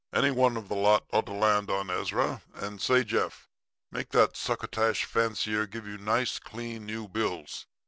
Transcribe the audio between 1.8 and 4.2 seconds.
Ezra. And say, Jeff, make